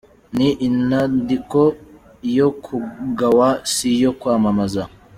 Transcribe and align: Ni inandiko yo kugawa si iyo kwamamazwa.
Ni 0.35 0.49
inandiko 0.67 1.59
yo 2.37 2.47
kugawa 2.63 3.47
si 3.73 3.87
iyo 3.95 4.11
kwamamazwa. 4.19 4.83